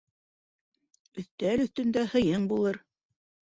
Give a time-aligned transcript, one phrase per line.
[1.23, 2.85] Өҫтәл өҫтөндә һыйың булыр.